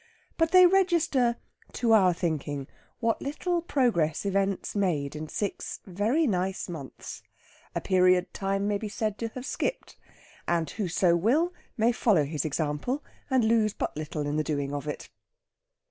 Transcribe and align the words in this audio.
But 0.35 0.49
they 0.49 0.65
register, 0.65 1.35
to 1.73 1.91
our 1.93 2.11
thinking, 2.11 2.65
what 3.01 3.21
little 3.21 3.61
progress 3.61 4.25
events 4.25 4.75
made 4.75 5.15
in 5.15 5.27
six 5.29 5.79
very 5.85 6.25
nice 6.25 6.67
months 6.67 7.21
a 7.75 7.81
period 7.81 8.33
Time 8.33 8.67
may 8.67 8.79
be 8.79 8.89
said 8.89 9.15
to 9.19 9.27
have 9.35 9.45
skipped. 9.45 9.97
And 10.47 10.67
whoso 10.71 11.15
will 11.15 11.53
may 11.77 11.91
follow 11.91 12.25
his 12.25 12.45
example, 12.45 13.03
and 13.29 13.45
lose 13.45 13.75
but 13.75 13.95
little 13.95 14.25
in 14.25 14.37
the 14.37 14.43
doing 14.43 14.73
of 14.73 14.87
it. 14.87 15.11